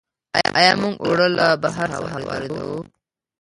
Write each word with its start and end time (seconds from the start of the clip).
آیا 0.57 0.73
موږ 0.81 0.93
اوړه 1.03 1.27
له 1.37 1.45
بهر 1.63 1.89
څخه 2.01 2.19
واردوو؟ 2.27 2.79